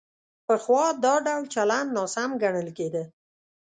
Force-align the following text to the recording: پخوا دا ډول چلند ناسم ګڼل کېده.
پخوا 0.45 0.85
دا 1.03 1.15
ډول 1.25 1.43
چلند 1.53 1.89
ناسم 1.97 2.29
ګڼل 2.41 2.67
کېده. 2.77 3.03